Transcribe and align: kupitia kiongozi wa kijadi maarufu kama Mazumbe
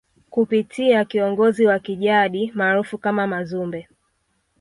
kupitia 0.29 1.05
kiongozi 1.05 1.65
wa 1.65 1.79
kijadi 1.79 2.51
maarufu 2.55 2.97
kama 2.97 3.27
Mazumbe 3.27 3.87